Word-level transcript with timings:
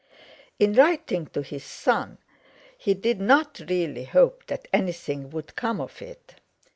In 0.57 0.73
writing 0.73 1.27
to 1.27 1.43
his 1.43 1.63
son 1.63 2.17
he 2.75 2.95
did 2.95 3.21
not 3.21 3.61
really 3.69 4.05
hope 4.05 4.43
that 4.47 4.67
anything 4.73 5.29
would 5.29 5.55
come 5.55 5.79
of 5.79 6.01
it. 6.01 6.37